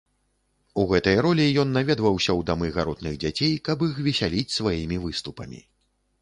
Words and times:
У 0.83 0.85
гэтай 0.91 1.17
ролі 1.25 1.43
ён 1.63 1.69
наведваўся 1.77 2.31
ў 2.39 2.47
дамы 2.49 2.71
гаротных 2.79 3.19
дзяцей, 3.25 3.53
каб 3.71 3.85
іх 3.89 4.01
весяліць 4.09 4.55
сваімі 4.57 4.97
выступамі. 5.07 5.61